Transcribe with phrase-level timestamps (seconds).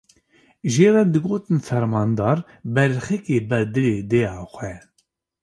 [0.73, 2.37] Jê re digotin fermandar,
[2.75, 4.73] berxikê ber dilê dêya xwe.